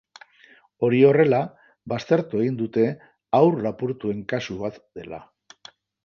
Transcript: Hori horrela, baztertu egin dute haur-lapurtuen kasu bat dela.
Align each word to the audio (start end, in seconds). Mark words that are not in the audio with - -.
Hori 0.85 0.99
horrela, 1.09 1.41
baztertu 1.91 2.41
egin 2.45 2.57
dute 2.61 2.85
haur-lapurtuen 3.39 4.23
kasu 4.33 4.57
bat 4.63 4.81
dela. 5.01 5.21